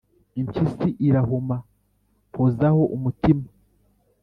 [0.39, 1.57] Impyisi irahuma
[2.35, 3.45] hozaho umutima.